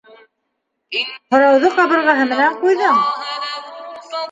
Һорауҙы 1.35 1.71
ҡабырғаһы 1.77 2.27
менән 2.33 2.59
ҡуйҙың. 2.65 3.01